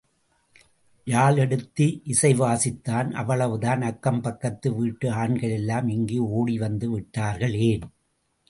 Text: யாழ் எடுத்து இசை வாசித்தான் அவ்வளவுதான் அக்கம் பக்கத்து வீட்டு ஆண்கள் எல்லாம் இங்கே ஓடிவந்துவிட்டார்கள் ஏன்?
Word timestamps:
யாழ் 1.07 1.37
எடுத்து 1.37 2.01
இசை 2.03 2.33
வாசித்தான் 2.33 3.11
அவ்வளவுதான் 3.11 3.81
அக்கம் 3.81 4.21
பக்கத்து 4.21 4.75
வீட்டு 4.75 5.11
ஆண்கள் 5.11 5.49
எல்லாம் 5.49 5.87
இங்கே 5.87 6.19
ஓடிவந்துவிட்டார்கள் 6.31 7.55
ஏன்? 7.67 7.85